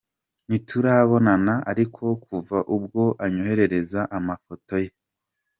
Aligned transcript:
Ntiturabonana 0.47 1.53
ariko 1.71 2.03
kuva 2.25 2.57
ubwo 2.75 3.03
anyoherereza 3.25 4.01
amafoto 4.17 4.73
ye 4.83 4.89